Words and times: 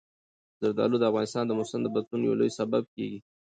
زردالو 0.61 0.97
د 0.99 1.03
افغانستان 1.11 1.43
د 1.47 1.51
موسم 1.59 1.79
د 1.83 1.87
بدلون 1.95 2.21
یو 2.23 2.39
لوی 2.39 2.51
سبب 2.59 2.83
کېږي. 2.95 3.19